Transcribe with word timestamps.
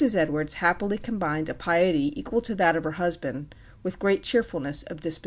Edwards 0.15 0.55
happily 0.55 0.97
combined 0.97 1.47
a 1.47 1.53
piety 1.53 2.11
equal 2.19 2.41
to 2.41 2.55
that 2.55 2.75
of 2.75 2.83
her 2.85 2.93
husband 2.93 3.53
with 3.83 3.99
great 3.99 4.23
cheerfulness 4.23 4.81
of 4.81 4.99
disposition. 4.99 5.19